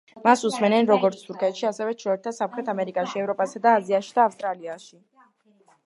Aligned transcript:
მას 0.27 0.43
უსმენენ 0.47 0.87
როგორც 0.91 1.19
თურქეთში, 1.27 1.67
ასევე 1.71 1.93
ჩრდილოეთ 1.99 2.25
და 2.29 2.35
სამხრეთ 2.39 2.73
ამერიკაში, 2.75 3.23
ევროპასა 3.25 3.65
და 3.67 3.79
აზიაში 3.83 4.19
და 4.19 4.27
ავსტრალიაში. 4.29 5.01